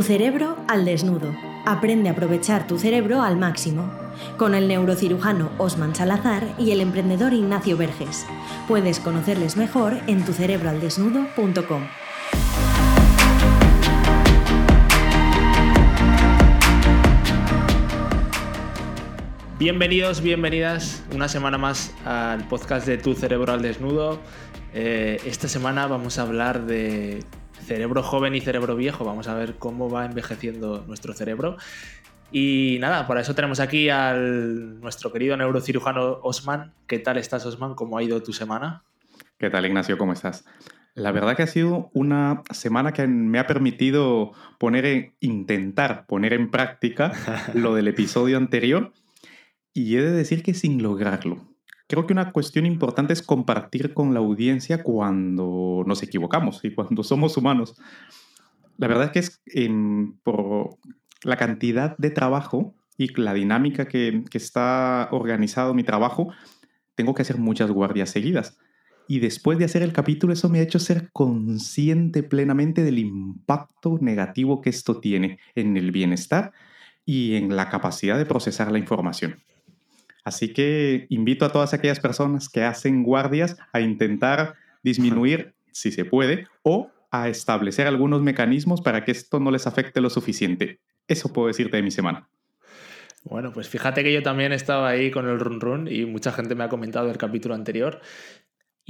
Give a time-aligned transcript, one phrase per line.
[0.00, 1.36] Tu cerebro al desnudo.
[1.66, 3.92] Aprende a aprovechar tu cerebro al máximo.
[4.38, 8.24] Con el neurocirujano Osman Salazar y el emprendedor Ignacio Verges.
[8.66, 11.82] Puedes conocerles mejor en tucerebroaldesnudo.com.
[19.58, 24.18] Bienvenidos, bienvenidas una semana más al podcast de Tu Cerebro al Desnudo.
[24.72, 27.22] Eh, esta semana vamos a hablar de
[27.70, 29.04] cerebro joven y cerebro viejo.
[29.04, 31.56] Vamos a ver cómo va envejeciendo nuestro cerebro.
[32.32, 36.74] Y nada, para eso tenemos aquí al nuestro querido neurocirujano Osman.
[36.88, 37.76] ¿Qué tal estás, Osman?
[37.76, 38.82] ¿Cómo ha ido tu semana?
[39.38, 39.98] ¿Qué tal, Ignacio?
[39.98, 40.44] ¿Cómo estás?
[40.96, 46.32] La verdad que ha sido una semana que me ha permitido poner en, intentar poner
[46.32, 47.12] en práctica
[47.54, 48.92] lo del episodio anterior
[49.72, 51.49] y he de decir que sin lograrlo.
[51.90, 57.02] Creo que una cuestión importante es compartir con la audiencia cuando nos equivocamos y cuando
[57.02, 57.74] somos humanos.
[58.76, 59.70] La verdad es que es
[60.22, 60.78] por
[61.24, 66.32] la cantidad de trabajo y la dinámica que, que está organizado mi trabajo,
[66.94, 68.56] tengo que hacer muchas guardias seguidas.
[69.08, 73.98] Y después de hacer el capítulo, eso me ha hecho ser consciente plenamente del impacto
[74.00, 76.52] negativo que esto tiene en el bienestar
[77.04, 79.42] y en la capacidad de procesar la información.
[80.24, 86.04] Así que invito a todas aquellas personas que hacen guardias a intentar disminuir, si se
[86.04, 90.80] puede, o a establecer algunos mecanismos para que esto no les afecte lo suficiente.
[91.08, 92.28] Eso puedo decirte de mi semana.
[93.24, 96.54] Bueno, pues fíjate que yo también estaba ahí con el run run y mucha gente
[96.54, 98.00] me ha comentado el capítulo anterior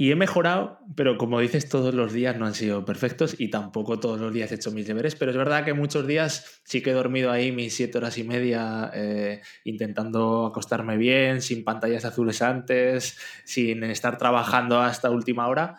[0.01, 3.99] y he mejorado, pero como dices, todos los días no han sido perfectos y tampoco
[3.99, 6.89] todos los días he hecho mis deberes, pero es verdad que muchos días sí que
[6.89, 12.41] he dormido ahí mis siete horas y media eh, intentando acostarme bien, sin pantallas azules
[12.41, 15.77] antes, sin estar trabajando hasta última hora.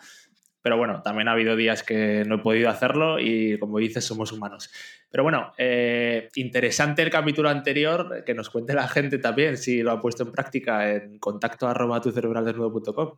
[0.63, 4.31] Pero bueno, también ha habido días que no he podido hacerlo y como dices, somos
[4.31, 4.71] humanos.
[5.11, 9.91] Pero bueno, eh, interesante el capítulo anterior, que nos cuente la gente también si lo
[9.91, 12.01] ha puesto en práctica en contacto arroba.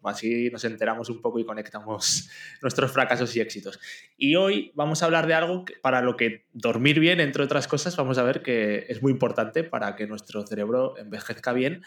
[0.03, 2.29] Así nos enteramos un poco y conectamos
[2.63, 3.79] nuestros fracasos y éxitos.
[4.17, 7.95] Y hoy vamos a hablar de algo para lo que dormir bien, entre otras cosas,
[7.95, 11.83] vamos a ver que es muy importante para que nuestro cerebro envejezca bien.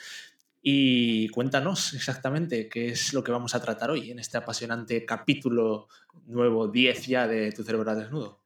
[0.60, 5.88] Y cuéntanos exactamente qué es lo que vamos a tratar hoy en este apasionante capítulo
[6.26, 8.41] nuevo 10 ya de Tu cerebro desnudo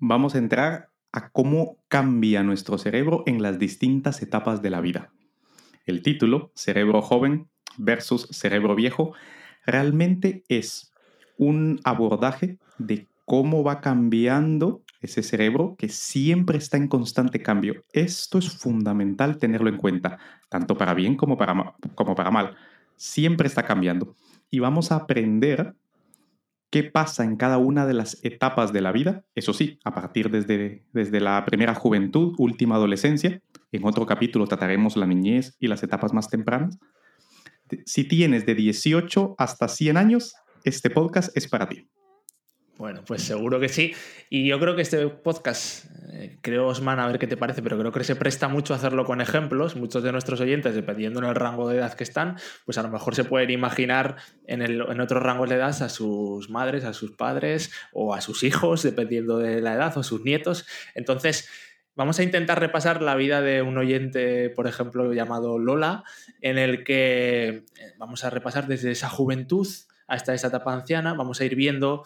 [0.00, 5.12] vamos a entrar a cómo cambia nuestro cerebro en las distintas etapas de la vida.
[5.84, 9.12] El título, Cerebro joven versus cerebro viejo,
[9.66, 10.92] realmente es
[11.36, 17.84] un abordaje de cómo va cambiando ese cerebro que siempre está en constante cambio.
[17.92, 20.18] Esto es fundamental tenerlo en cuenta,
[20.48, 21.54] tanto para bien como para,
[22.30, 22.56] mal.
[22.96, 24.14] Siempre está cambiando.
[24.50, 25.74] Y vamos a aprender
[26.70, 30.30] qué pasa en cada una de las etapas de la vida, eso sí, a partir
[30.30, 33.40] desde, desde la primera juventud, última adolescencia,
[33.72, 36.78] en otro capítulo trataremos la niñez y las etapas más tempranas.
[37.86, 40.34] Si tienes de 18 hasta 100 años,
[40.64, 41.88] este podcast es para ti.
[42.80, 43.92] Bueno, pues seguro que sí.
[44.30, 47.78] Y yo creo que este podcast, eh, creo, Osman, a ver qué te parece, pero
[47.78, 49.76] creo que se presta mucho a hacerlo con ejemplos.
[49.76, 53.14] Muchos de nuestros oyentes, dependiendo del rango de edad que están, pues a lo mejor
[53.14, 57.10] se pueden imaginar en, el, en otros rangos de edad a sus madres, a sus
[57.10, 60.66] padres o a sus hijos, dependiendo de la edad, o sus nietos.
[60.94, 61.50] Entonces,
[61.96, 66.02] vamos a intentar repasar la vida de un oyente, por ejemplo, llamado Lola,
[66.40, 67.64] en el que eh,
[67.98, 69.68] vamos a repasar desde esa juventud
[70.06, 71.12] hasta esa etapa anciana.
[71.12, 72.04] Vamos a ir viendo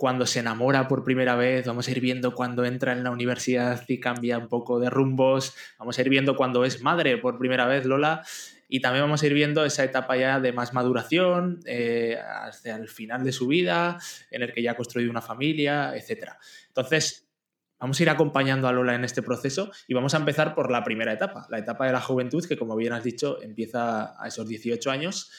[0.00, 3.84] cuando se enamora por primera vez, vamos a ir viendo cuando entra en la universidad
[3.86, 7.66] y cambia un poco de rumbos, vamos a ir viendo cuando es madre por primera
[7.66, 8.22] vez Lola
[8.66, 12.88] y también vamos a ir viendo esa etapa ya de más maduración eh, hacia el
[12.88, 13.98] final de su vida,
[14.30, 16.30] en el que ya ha construido una familia, etc.
[16.68, 17.28] Entonces,
[17.78, 20.82] vamos a ir acompañando a Lola en este proceso y vamos a empezar por la
[20.82, 24.48] primera etapa, la etapa de la juventud, que como bien has dicho, empieza a esos
[24.48, 25.30] 18 años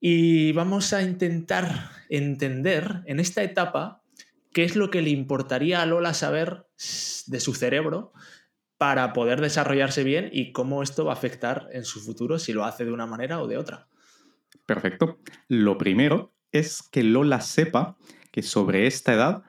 [0.00, 4.02] y vamos a intentar entender en esta etapa
[4.52, 6.66] qué es lo que le importaría a Lola saber
[7.26, 8.12] de su cerebro
[8.76, 12.64] para poder desarrollarse bien y cómo esto va a afectar en su futuro si lo
[12.64, 13.88] hace de una manera o de otra.
[14.66, 15.18] Perfecto.
[15.48, 17.96] Lo primero es que Lola sepa
[18.30, 19.42] que sobre esta edad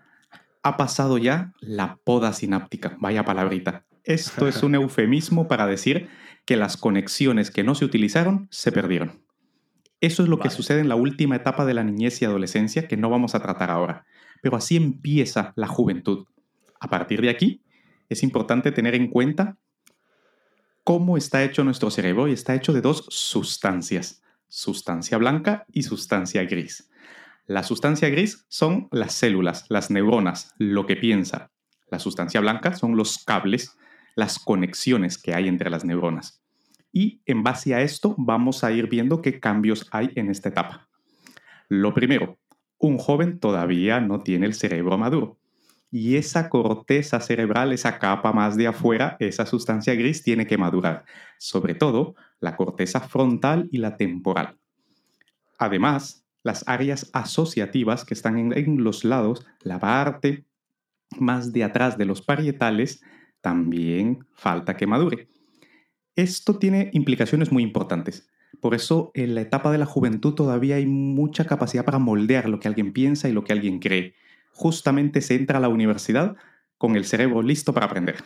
[0.64, 2.98] ha pasado ya la poda sináptica.
[3.00, 3.86] Vaya palabrita.
[4.04, 6.10] Esto es un eufemismo para decir
[6.46, 9.29] que las conexiones que no se utilizaron se perdieron.
[10.02, 12.96] Eso es lo que sucede en la última etapa de la niñez y adolescencia que
[12.96, 14.06] no vamos a tratar ahora.
[14.42, 16.26] Pero así empieza la juventud.
[16.80, 17.62] A partir de aquí,
[18.08, 19.58] es importante tener en cuenta
[20.86, 26.44] cómo está hecho nuestro cerebro y está hecho de dos sustancias, sustancia blanca y sustancia
[26.46, 26.90] gris.
[27.46, 31.52] La sustancia gris son las células, las neuronas, lo que piensa.
[31.92, 33.76] La sustancia blanca son los cables,
[34.16, 36.42] las conexiones que hay entre las neuronas.
[36.92, 40.90] Y en base a esto vamos a ir viendo qué cambios hay en esta etapa.
[41.68, 42.40] Lo primero,
[42.80, 45.38] un joven todavía no tiene el cerebro maduro.
[45.92, 51.04] Y esa corteza cerebral, esa capa más de afuera, esa sustancia gris tiene que madurar.
[51.38, 54.58] Sobre todo la corteza frontal y la temporal.
[55.58, 60.46] Además, las áreas asociativas que están en, los lados, la parte
[61.20, 63.02] más de atrás de los parietales,
[63.42, 65.28] también falta que madure.
[66.20, 68.28] Esto tiene implicaciones muy importantes.
[68.60, 72.60] Por eso en la etapa de la juventud todavía hay mucha capacidad para moldear lo
[72.60, 74.16] que alguien piensa y lo que alguien cree.
[74.52, 76.36] Justamente se entra a la universidad
[76.78, 78.18] con el cerebro listo para aprender.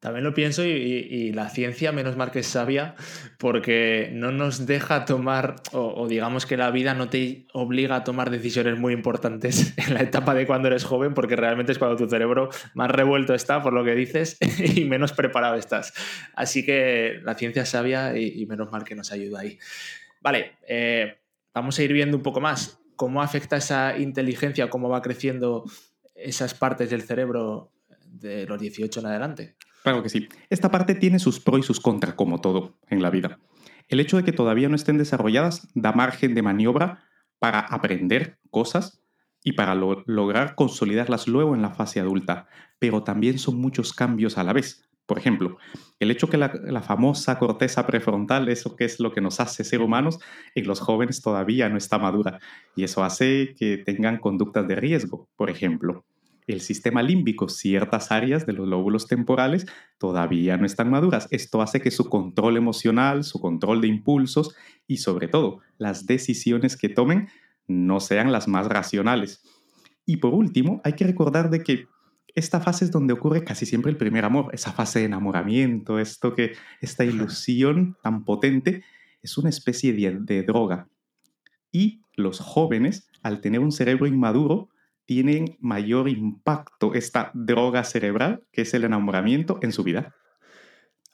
[0.00, 2.94] También lo pienso y, la ciencia, menos mal que es sabia,
[3.36, 8.30] porque no nos deja tomar, o, digamos que la vida no te obliga a tomar
[8.30, 12.08] decisiones muy importantes en la etapa de cuando eres joven, porque realmente es cuando tu
[12.08, 14.38] cerebro más revuelto está, por lo que dices,
[14.74, 15.92] y menos preparado estás.
[16.34, 19.58] Así que la ciencia es sabia y, menos mal que nos ayuda ahí.
[20.22, 21.18] Vale, eh,
[21.52, 25.64] vamos a ir viendo un poco más cómo afecta esa inteligencia, cómo va creciendo
[26.14, 27.70] esas partes del cerebro
[28.06, 29.56] de los 18 en adelante.
[29.82, 30.28] Claro que sí.
[30.50, 33.38] Esta parte tiene sus pros y sus contras, como todo en la vida.
[33.88, 37.04] El hecho de que todavía no estén desarrolladas da margen de maniobra
[37.38, 39.02] para aprender cosas
[39.42, 42.46] y para lograr consolidarlas luego en la fase adulta,
[42.78, 44.86] pero también son muchos cambios a la vez.
[45.06, 45.56] Por ejemplo,
[45.98, 49.64] el hecho que la, la, famosa corteza prefrontal, eso que es lo que nos hace
[49.64, 50.20] ser humanos,
[50.54, 52.38] en los jóvenes todavía no está madura
[52.76, 56.04] y eso hace que tengan conductas de riesgo, por ejemplo
[56.52, 59.66] el sistema límbico, ciertas áreas de los lóbulos temporales
[59.98, 61.28] todavía no están maduras.
[61.30, 64.54] Esto hace que su control emocional, su control de impulsos
[64.86, 67.28] y sobre todo las decisiones que tomen
[67.66, 69.42] no sean las más racionales.
[70.06, 71.86] Y por último, hay que recordar de que
[72.34, 76.34] esta fase es donde ocurre casi siempre el primer amor, esa fase de enamoramiento, esto
[76.34, 78.82] que esta ilusión tan potente
[79.22, 80.88] es una especie de, de droga.
[81.70, 84.69] Y los jóvenes, al tener un cerebro inmaduro,
[85.10, 90.14] tienen mayor impacto esta droga cerebral, que es el enamoramiento, en su vida?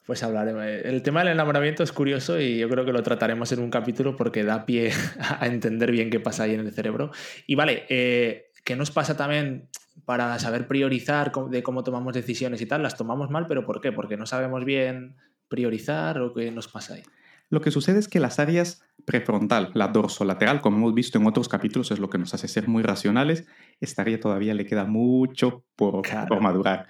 [0.05, 0.67] Pues hablaremos.
[0.67, 4.15] El tema del enamoramiento es curioso y yo creo que lo trataremos en un capítulo
[4.15, 4.93] porque da pie
[5.41, 7.11] a entender bien qué pasa ahí en el cerebro.
[7.47, 9.71] Y vale, eh, ¿qué nos pasa también
[10.05, 12.83] para saber priorizar de cómo tomamos decisiones y tal?
[12.83, 13.93] Las tomamos mal, pero ¿por qué?
[13.93, 15.17] Porque no sabemos bien
[15.49, 17.03] priorizar o qué nos pasa ahí.
[17.49, 21.49] Lo que sucede es que las áreas prefrontal, la dorsolateral, como hemos visto en otros
[21.49, 23.47] capítulos, es lo que nos hace ser muy racionales.
[23.81, 26.03] Esta área todavía le queda mucho por,
[26.43, 26.89] madurar.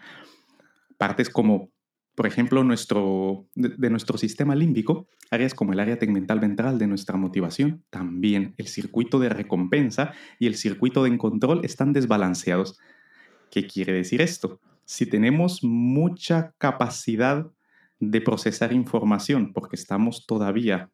[0.97, 1.71] Partes como,
[2.15, 7.19] por ejemplo, nuestro, de, nuestro sistema límbico, áreas como el área tegmental ventral de nuestra
[7.19, 12.79] motivación, también el circuito de recompensa y el circuito de control están desbalanceados.
[13.51, 14.59] ¿Qué quiere decir esto?
[14.87, 17.47] Si tenemos mucha capacidad
[18.01, 20.91] de procesar información porque estamos todavía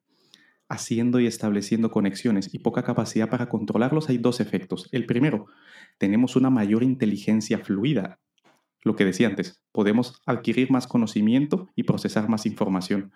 [0.72, 4.88] haciendo y estableciendo conexiones y poca capacidad para controlarlos, hay dos efectos.
[4.90, 5.46] El primero,
[5.98, 8.19] tenemos una mayor inteligencia fluida.
[8.82, 13.12] Lo que decía antes, podemos adquirir más conocimiento y procesar más información,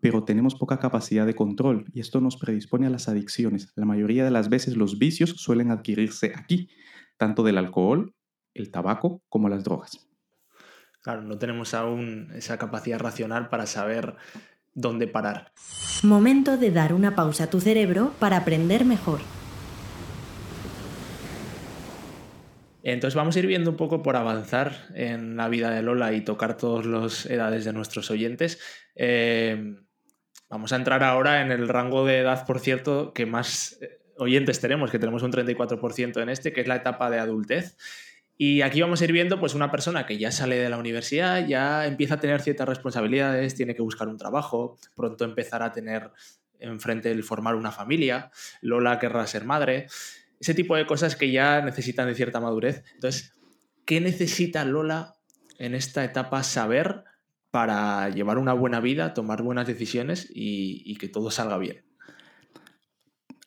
[0.00, 3.72] pero tenemos poca capacidad de control y esto nos predispone a las adicciones.
[3.76, 6.70] La mayoría de las veces los vicios suelen adquirirse aquí,
[7.18, 8.14] tanto del alcohol,
[8.54, 10.08] el tabaco como las drogas.
[11.02, 14.16] Claro, no tenemos aún esa capacidad racional para saber
[14.76, 15.50] dónde parar.
[16.04, 19.20] Momento de dar una pausa a tu cerebro para aprender mejor.
[22.84, 26.20] Entonces vamos a ir viendo un poco por avanzar en la vida de Lola y
[26.20, 28.60] tocar todas las edades de nuestros oyentes.
[28.94, 29.74] Eh,
[30.48, 34.60] vamos a entrar ahora en el rango de edad, por cierto, que más eh, oyentes
[34.60, 37.76] tenemos, que tenemos un 34% en este, que es la etapa de adultez.
[38.38, 41.46] Y aquí vamos a ir viendo pues una persona que ya sale de la universidad,
[41.46, 46.10] ya empieza a tener ciertas responsabilidades, tiene que buscar un trabajo, pronto empezará a tener
[46.58, 49.86] enfrente el formar una familia, Lola querrá ser madre,
[50.38, 52.84] ese tipo de cosas que ya necesitan de cierta madurez.
[52.94, 53.32] Entonces,
[53.86, 55.14] ¿qué necesita Lola
[55.58, 57.04] en esta etapa saber
[57.50, 61.85] para llevar una buena vida, tomar buenas decisiones y que todo salga bien?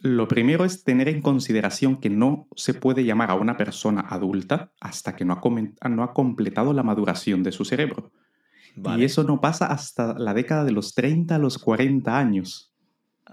[0.01, 4.71] Lo primero es tener en consideración que no se puede llamar a una persona adulta
[4.79, 8.11] hasta que no ha, no ha completado la maduración de su cerebro.
[8.97, 12.68] Y eso no pasa hasta la década de los 30 a los 40 años.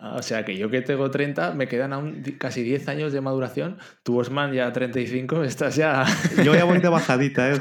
[0.03, 3.79] O sea que yo que tengo 30, me quedan aún casi 10 años de maduración.
[4.03, 6.05] Tu Osman ya 35, estás ya.
[6.45, 7.61] Yo ya voy de bajadita, ¿eh?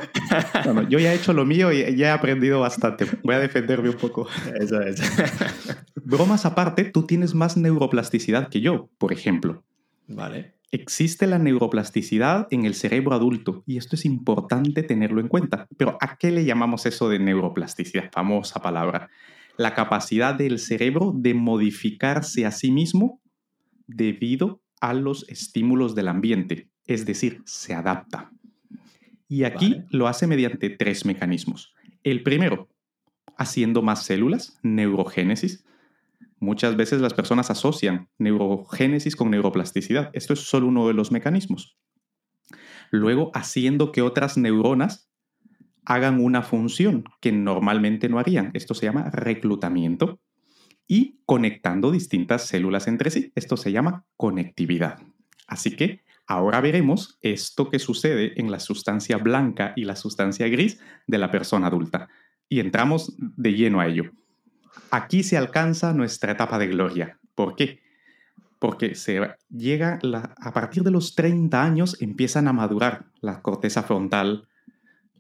[0.90, 3.06] yo ya he hecho lo mío y ya he aprendido bastante.
[3.24, 4.28] Voy a defenderme un poco.
[4.60, 5.02] Eso es.
[5.96, 9.64] Bromas aparte, tú tienes más neuroplasticidad que yo, por ejemplo.
[10.08, 10.56] Vale.
[10.72, 15.68] Existe la neuroplasticidad en el cerebro adulto y esto es importante tenerlo en cuenta.
[15.78, 18.12] Pero ¿a qué le llamamos eso de neuroplasticidad?
[18.12, 19.10] Famosa palabra.
[19.58, 23.22] La capacidad del cerebro de modificarse a sí mismo
[23.88, 28.32] debido a los estímulos del ambiente, es decir, se adapta.
[29.28, 31.74] Y aquí lo hace mediante tres mecanismos.
[32.04, 32.70] El primero,
[33.38, 35.66] haciendo más células, neurogénesis.
[36.40, 40.12] Muchas veces las personas asocian neurogénesis con neuroplasticidad.
[40.14, 41.78] Esto es solo uno de los mecanismos.
[42.92, 45.10] Luego, haciendo que otras neuronas
[45.86, 48.52] hagan una función que normalmente no harían.
[48.54, 50.20] Esto se llama reclutamiento.
[50.88, 53.32] Y conectando distintas células entre sí.
[53.36, 55.00] Esto se llama conectividad.
[55.48, 60.80] Así que ahora veremos esto que sucede en la sustancia blanca y la sustancia gris
[61.08, 62.08] de la persona adulta.
[62.50, 64.12] Y entramos de lleno a ello.
[64.92, 67.20] Aquí se alcanza nuestra etapa de gloria.
[67.34, 67.82] ¿Por qué?
[68.60, 70.00] Porque se llega
[70.40, 74.48] a partir de los 30 años empiezan a madurar la corteza frontal,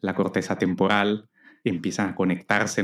[0.06, 1.30] la corteza temporal,
[1.64, 2.84] empiezan a conectarse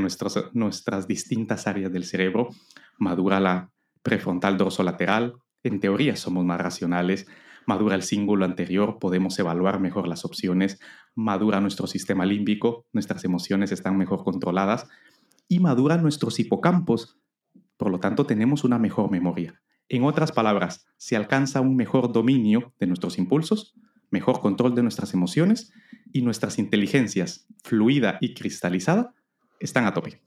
[0.54, 2.50] nuestras distintas áreas del cerebro,
[2.98, 7.28] madura la prefrontal dorsolateral, en teoría somos más racionales,
[7.68, 10.80] madura el símbolo anterior, podemos evaluar mejor las opciones,
[11.14, 14.88] madura nuestro sistema límbico, nuestras emociones están mejor controladas
[15.48, 17.20] y madura nuestros hipocampos,
[17.78, 19.62] por lo tanto tenemos una mejor memoria.
[19.90, 23.76] En otras palabras, se alcanza un mejor dominio de nuestros impulsos,
[24.12, 25.74] mejor control de nuestras emociones
[26.14, 29.14] y nuestras inteligencias, fluida y cristalizada,
[29.60, 30.20] están a tope.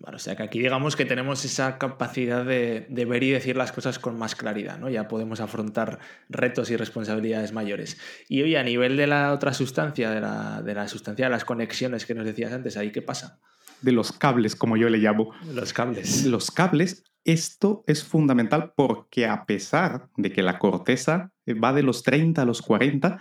[0.00, 3.72] Bueno, o sea que aquí digamos que tenemos esa capacidad de, ver y decir las
[3.72, 4.88] cosas con más claridad, ¿no?
[4.88, 7.98] Ya podemos afrontar retos y responsabilidades mayores.
[8.28, 11.44] Y hoy a nivel de la otra sustancia, de la, de la sustancia de las
[11.44, 13.40] conexiones que nos decías antes, ¿ahí qué pasa?
[13.82, 15.32] De los cables, como yo le llamo.
[15.52, 16.24] Los cables.
[16.26, 21.32] Los cables, esto es fundamental porque a pesar de que la corteza
[21.62, 23.18] va de los 30 a los 40,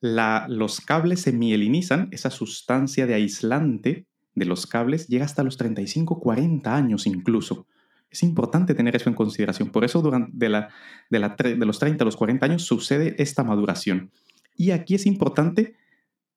[0.00, 5.56] la, los cables se mielinizan, esa sustancia de aislante de los cables llega hasta los
[5.56, 7.66] 35, 40 años incluso.
[8.10, 9.70] Es importante tener eso en consideración.
[9.70, 10.70] Por eso durante de, la,
[11.10, 14.10] de los 30 a los 40 años sucede esta maduración.
[14.56, 15.74] Y aquí es importante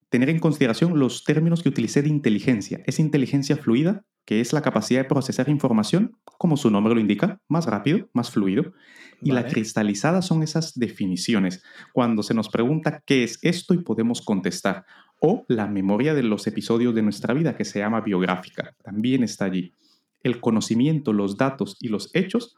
[0.10, 2.82] tener en consideración los términos que utilicé de inteligencia.
[2.86, 7.40] Es inteligencia fluida, que es la capacidad de procesar información, como su nombre lo indica,
[7.48, 8.74] más rápido, más fluido.
[9.22, 11.62] Y la cristalizada son esas definiciones.
[11.94, 14.84] Cuando se nos pregunta qué es esto y podemos contestar
[15.20, 19.46] o la memoria de los episodios de nuestra vida, que se llama biográfica, también está
[19.46, 19.76] allí.
[20.24, 22.56] El conocimiento, los datos y los hechos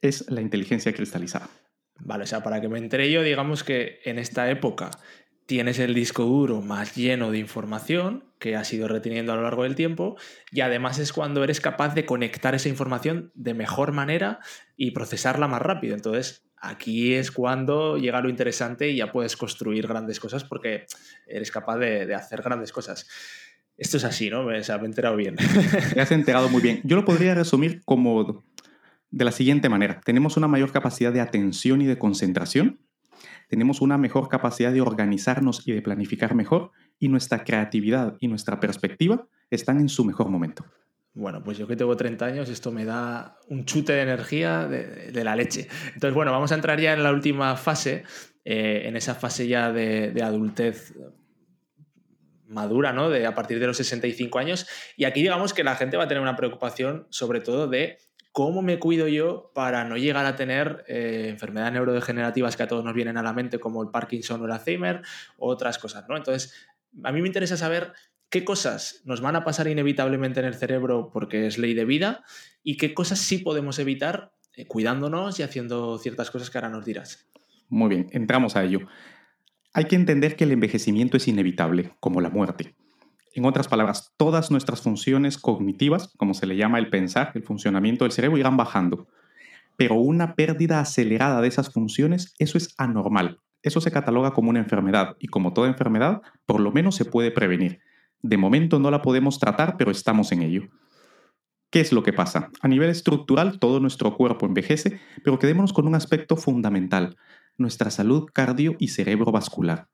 [0.00, 1.50] es la inteligencia cristalizada.
[1.98, 4.92] Vale, o sea, para que me entere yo, digamos que en esta época
[5.50, 9.64] tienes el disco duro más lleno de información que has ido reteniendo a lo largo
[9.64, 10.16] del tiempo
[10.52, 14.38] y además es cuando eres capaz de conectar esa información de mejor manera
[14.76, 15.96] y procesarla más rápido.
[15.96, 20.84] Entonces, Aquí es cuando llega lo interesante y ya puedes construir grandes cosas porque
[21.26, 23.08] eres capaz de, hacer grandes cosas.
[23.78, 24.44] Esto es así, ¿no?
[24.44, 25.36] O sea, me he enterado bien.
[25.94, 26.82] Te has enterado muy bien.
[26.84, 28.44] Yo lo podría resumir como
[29.10, 30.02] de la siguiente manera.
[30.04, 32.78] Tenemos una mayor capacidad de atención y de concentración.
[33.48, 36.70] Tenemos una mejor capacidad de organizarnos y de planificar mejor.
[36.98, 40.64] Y nuestra creatividad y nuestra perspectiva están en su mejor momento.
[41.12, 45.24] Bueno, pues yo que tengo 30 años, esto me da un chute de energía de,
[45.24, 45.66] la leche.
[45.94, 48.04] Entonces, bueno, vamos a entrar ya en la última fase,
[48.44, 50.94] eh, en esa fase ya de, adultez
[52.46, 53.10] madura, ¿no?
[53.10, 54.66] De a partir de los 65 años.
[54.96, 57.98] Y aquí digamos que la gente va a tener una preocupación sobre todo de
[58.32, 62.84] cómo me cuido yo para no llegar a tener eh, enfermedades neurodegenerativas que a todos
[62.84, 65.02] nos vienen a la mente, como el Parkinson o el Alzheimer,
[65.36, 66.16] o otras cosas, ¿no?
[66.16, 66.54] Entonces,
[67.02, 67.92] a mí me interesa saber
[68.28, 72.24] qué cosas nos van a pasar inevitablemente en el cerebro porque es ley de vida
[72.62, 76.84] y qué cosas sí podemos evitar eh, cuidándonos y haciendo ciertas cosas que ahora nos
[76.84, 77.28] dirás.
[77.68, 78.80] Muy bien, entramos a ello.
[79.72, 82.74] Hay que entender que el envejecimiento es inevitable, como la muerte.
[83.32, 88.04] En otras palabras, todas nuestras funciones cognitivas, como se le llama el pensar, el funcionamiento
[88.04, 89.06] del cerebro, irán bajando.
[89.76, 93.40] Pero una pérdida acelerada de esas funciones, eso es anormal.
[93.62, 97.30] Eso se cataloga como una enfermedad y como toda enfermedad, por lo menos se puede
[97.30, 97.80] prevenir.
[98.22, 100.62] De momento no la podemos tratar, pero estamos en ello.
[101.70, 102.50] ¿Qué es lo que pasa?
[102.60, 107.16] A nivel estructural, todo nuestro cuerpo envejece, pero quedémonos con un aspecto fundamental,
[107.56, 109.86] nuestra salud cardio y cerebrovascular.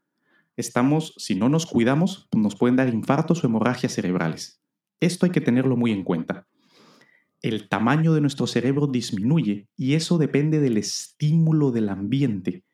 [0.56, 4.62] Estamos, si no nos cuidamos, nos pueden dar infartos o hemorragias cerebrales.
[5.00, 6.46] Esto hay que tenerlo muy en cuenta.
[7.42, 12.64] El tamaño de nuestro cerebro disminuye y eso depende del estímulo del ambiente.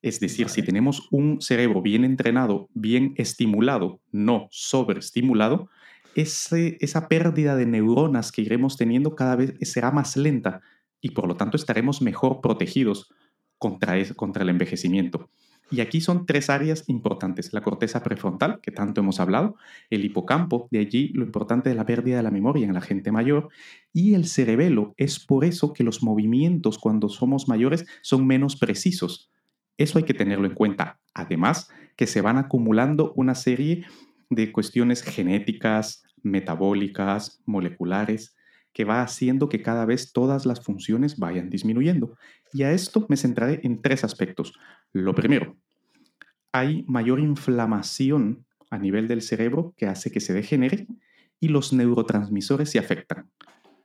[0.00, 5.68] Es decir, si tenemos un cerebro bien entrenado, bien estimulado, no sobreestimulado,
[6.14, 10.62] ese, esa pérdida de neuronas que iremos teniendo cada vez será más lenta
[11.02, 13.12] y por lo tanto estaremos mejor protegidos
[13.58, 15.28] contra, contra el envejecimiento.
[15.70, 17.52] Y aquí son tres áreas importantes.
[17.52, 19.56] La corteza prefrontal, que tanto hemos hablado,
[19.90, 23.10] el hipocampo, de allí lo importante de la pérdida de la memoria en la gente
[23.10, 23.48] mayor,
[23.92, 24.94] y el cerebelo.
[24.96, 29.30] Es por eso que los movimientos cuando somos mayores son menos precisos.
[29.76, 31.00] Eso hay que tenerlo en cuenta.
[31.14, 33.84] Además, que se van acumulando una serie
[34.30, 38.35] de cuestiones genéticas, metabólicas, moleculares,
[38.76, 42.18] que va haciendo que cada vez todas las funciones vayan disminuyendo.
[42.52, 44.52] Y a esto me centraré en tres aspectos.
[44.92, 45.56] Lo primero,
[46.52, 50.86] hay mayor inflamación a nivel del cerebro que hace que se degenere
[51.40, 53.30] y los neurotransmisores se afectan.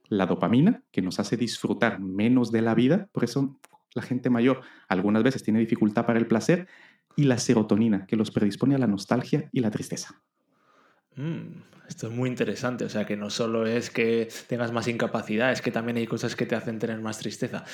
[0.09, 3.57] La dopamina, que nos hace disfrutar menos de la vida, por eso
[3.95, 6.67] la gente mayor algunas veces tiene dificultad para el placer,
[7.15, 10.21] y la serotonina, que los predispone a la nostalgia y la tristeza.
[11.15, 15.51] Mm, esto es muy interesante, o sea que no solo es que tengas más incapacidad,
[15.51, 17.65] es que también hay cosas que te hacen tener más tristeza.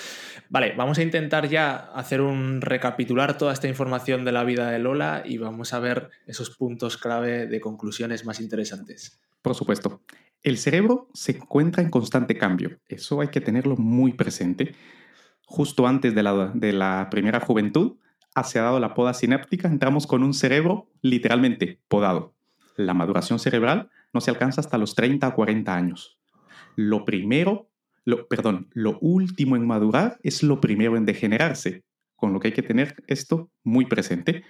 [0.50, 4.80] Vale, vamos a intentar ya hacer un recapitular toda esta información de la vida de
[4.80, 9.20] Lola y vamos a ver esos puntos clave de conclusiones más interesantes.
[9.42, 10.02] Por supuesto.
[10.42, 14.76] El cerebro se encuentra en constante cambio, eso hay que tenerlo muy presente.
[15.46, 17.98] Justo antes de la, de la primera juventud,
[18.44, 22.37] se ha dado la poda sináptica, entramos con un cerebro literalmente podado
[22.78, 26.20] la maduración cerebral no se alcanza hasta los 30 o 40 años.
[26.76, 27.70] Lo primero,
[28.06, 31.84] lo, perdón, lo último en madurar es lo primero en degenerarse,
[32.16, 34.44] con lo que hay que tener esto muy presente.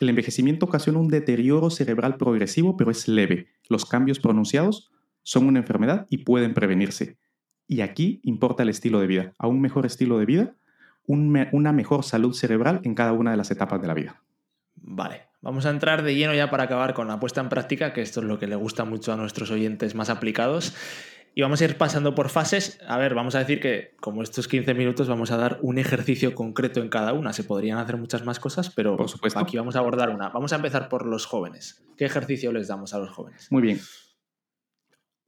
[0.00, 3.48] El envejecimiento ocasiona un deterioro cerebral progresivo, pero es leve.
[3.68, 4.90] Los cambios pronunciados
[5.22, 7.18] son una enfermedad y pueden prevenirse.
[7.66, 9.32] Y aquí importa el estilo de vida.
[9.38, 10.54] A un mejor estilo de vida,
[11.06, 14.22] una mejor salud cerebral en cada una de las etapas de la vida.
[14.74, 18.00] Vale, Vamos a entrar de lleno ya para acabar con la puesta en práctica, que
[18.00, 20.72] esto es lo que le gusta mucho a nuestros oyentes más aplicados.
[21.34, 22.78] Y vamos a ir pasando por fases.
[22.86, 26.36] A ver, vamos a decir que como estos 15 minutos vamos a dar un ejercicio
[26.36, 27.32] concreto en cada una.
[27.32, 29.40] Se podrían hacer muchas más cosas, pero por supuesto.
[29.40, 30.28] aquí vamos a abordar una.
[30.28, 31.82] Vamos a empezar por los jóvenes.
[31.96, 33.48] ¿Qué ejercicio les damos a los jóvenes?
[33.50, 33.80] Muy bien.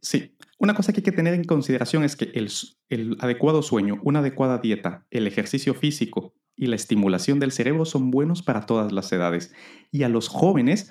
[0.00, 2.50] Sí, una cosa que hay que tener en consideración es que el,
[2.88, 8.10] el adecuado sueño, una adecuada dieta, el ejercicio físico y la estimulación del cerebro son
[8.10, 9.52] buenos para todas las edades.
[9.90, 10.90] Y a los jóvenes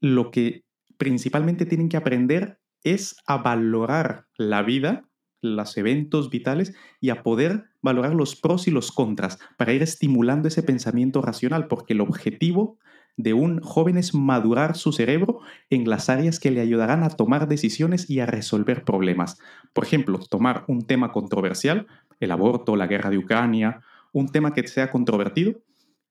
[0.00, 0.64] lo que
[0.96, 5.08] principalmente tienen que aprender es a valorar la vida,
[5.40, 10.48] los eventos vitales y a poder valorar los pros y los contras para ir estimulando
[10.48, 12.78] ese pensamiento racional, porque el objetivo
[13.16, 17.48] de un joven es madurar su cerebro en las áreas que le ayudarán a tomar
[17.48, 19.38] decisiones y a resolver problemas.
[19.72, 21.86] Por ejemplo, tomar un tema controversial,
[22.20, 23.82] el aborto, la guerra de Ucrania,
[24.14, 25.60] un tema que sea controvertido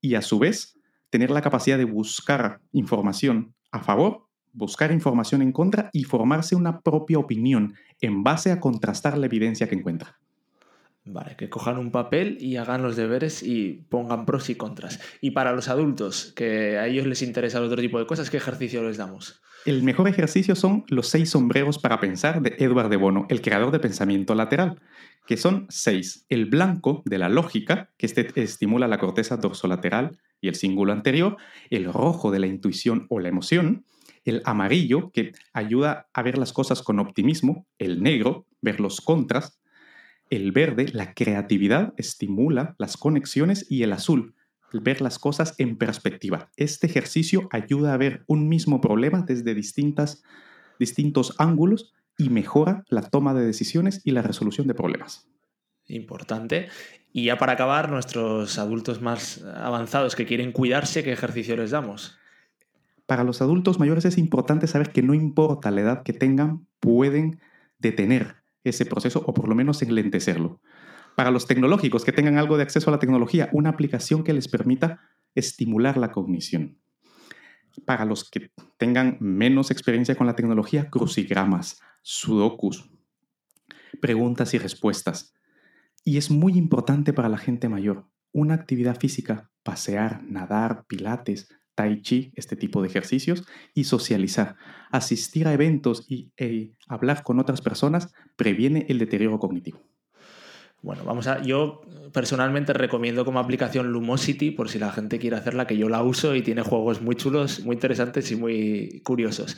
[0.02, 0.78] y a su vez
[1.10, 6.82] tener la capacidad de buscar información a favor, buscar información en contra y formarse una
[6.82, 10.20] propia opinión en base a contrastar la evidencia que encuentra.
[11.06, 15.00] Vale, que cojan un papel y hagan los deberes y pongan pros y contras.
[15.22, 18.84] Y para los adultos, que a ellos les interesa otro tipo de cosas, ¿qué ejercicio
[18.84, 19.42] les damos?
[19.66, 23.72] El mejor ejercicio son los seis sombreros para pensar de Edward de Bono, el creador
[23.72, 24.80] de pensamiento lateral,
[25.26, 26.26] que son seis.
[26.30, 31.38] El blanco de la lógica, que este estimula la corteza dorsolateral y el cíngulo anterior,
[31.70, 33.86] el rojo de la intuición o la emoción,
[34.26, 39.60] el amarillo, que ayuda a ver las cosas con optimismo, el negro, ver los contras,
[40.30, 43.66] el verde, la creatividad, estimula las conexiones.
[43.70, 44.36] Y el azul,
[44.72, 46.50] ver las cosas en perspectiva.
[46.58, 50.24] Este ejercicio ayuda a ver un mismo problema desde distintas,
[50.80, 55.28] distintos ángulos y mejora la toma de decisiones y la resolución de problemas.
[55.88, 56.70] Importante.
[57.12, 62.18] Y ya para acabar, nuestros adultos más avanzados que quieren cuidarse, ¿qué ejercicio les damos?
[63.06, 67.40] Para los adultos mayores es importante saber que no importa la edad que tengan, pueden
[67.78, 70.62] detener ese proceso o por lo menos enlentecerlo.
[71.16, 74.48] Para los tecnológicos que tengan algo de acceso a la tecnología, una aplicación que les
[74.48, 75.02] permita
[75.36, 76.83] estimular la cognición
[77.86, 82.90] para los que tengan menos experiencia con la tecnología, crucigramas, sudokus,
[84.02, 85.34] preguntas y respuestas.
[86.04, 92.02] Y es muy importante para la gente mayor, una actividad física, pasear, nadar, pilates, tai
[92.02, 94.58] chi, este tipo de ejercicios, y socializar.
[94.92, 99.93] Asistir a eventos y e hablar con otras personas previene el deterioro cognitivo.
[100.84, 101.42] Bueno, vamos a.
[101.42, 106.04] Yo personalmente recomiendo como aplicación Lumosity por si la gente quiere hacerla, que yo la
[106.04, 109.58] uso y tiene juegos muy chulos, muy interesantes y muy curiosos.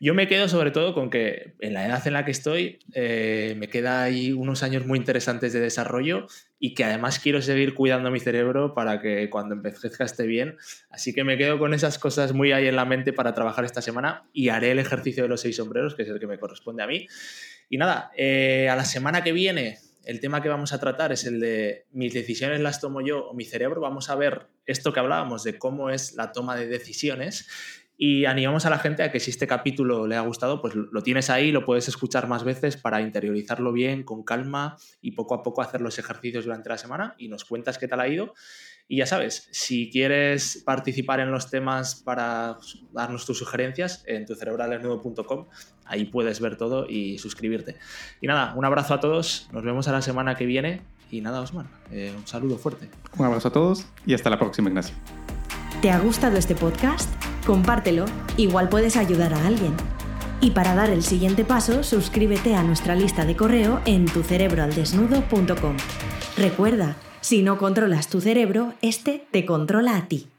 [0.00, 3.54] Yo me quedo sobre todo con que en la edad en la que estoy eh,
[3.58, 6.26] me queda ahí unos años muy interesantes de desarrollo
[6.58, 10.56] y que además quiero seguir cuidando mi cerebro para que cuando envejezca esté bien.
[10.88, 13.82] Así que me quedo con esas cosas muy ahí en la mente para trabajar esta
[13.82, 16.82] semana y haré el ejercicio de los seis sombreros, que es el que me corresponde
[16.82, 17.06] a mí.
[17.68, 21.24] Y nada, eh, a la semana que viene el tema que vamos a tratar es
[21.24, 23.80] el de mis decisiones las tomo yo o mi cerebro.
[23.80, 27.48] Vamos a ver esto que hablábamos de cómo es la toma de decisiones
[27.96, 31.02] y animamos a la gente a que si este capítulo le ha gustado, pues lo
[31.02, 35.42] tienes ahí, lo puedes escuchar más veces para interiorizarlo bien, con calma y poco a
[35.42, 38.34] poco hacer los ejercicios durante la semana y nos cuentas qué tal ha ido.
[38.88, 42.58] Y ya sabes, si quieres participar en los temas para
[42.92, 45.46] darnos tus sugerencias, en tucerebralesnudo.com,
[45.86, 47.76] ahí puedes ver todo y suscribirte.
[48.20, 51.40] Y nada, un abrazo a todos, nos vemos a la semana que viene y nada,
[51.42, 52.88] Osman, eh, un saludo fuerte.
[53.18, 54.96] Un abrazo a todos y hasta la próxima, Ignacio.
[55.82, 57.10] ¿Te ha gustado este podcast?
[57.44, 59.74] Compártelo, igual puedes ayudar a alguien.
[60.40, 65.76] Y para dar el siguiente paso, suscríbete a nuestra lista de correo en tucerebroaldesnudo.com.
[66.36, 70.31] Recuerda, si no controlas tu cerebro, este te controla a ti.